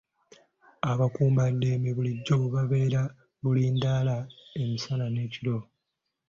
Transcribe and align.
Abakuumaddembe 0.91 1.89
bulijjo 1.97 2.35
babeera 2.53 3.01
bulindaala 3.43 4.15
emisana 4.61 5.05
n'ekiro. 5.09 5.57